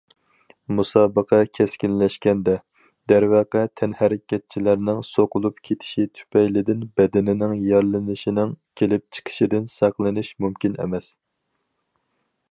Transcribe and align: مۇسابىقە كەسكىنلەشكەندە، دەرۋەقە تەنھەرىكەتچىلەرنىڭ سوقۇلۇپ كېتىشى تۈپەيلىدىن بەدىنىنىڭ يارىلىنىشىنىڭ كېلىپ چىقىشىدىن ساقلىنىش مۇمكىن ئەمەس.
مۇسابىقە 0.77 1.39
كەسكىنلەشكەندە، 1.57 2.53
دەرۋەقە 3.13 3.61
تەنھەرىكەتچىلەرنىڭ 3.81 5.03
سوقۇلۇپ 5.09 5.61
كېتىشى 5.69 6.05
تۈپەيلىدىن 6.21 6.81
بەدىنىنىڭ 7.01 7.53
يارىلىنىشىنىڭ 7.73 8.55
كېلىپ 8.81 9.07
چىقىشىدىن 9.19 9.69
ساقلىنىش 9.75 10.33
مۇمكىن 10.47 10.81
ئەمەس. 10.85 11.13